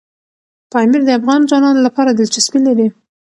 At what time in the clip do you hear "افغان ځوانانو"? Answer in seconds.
1.19-1.85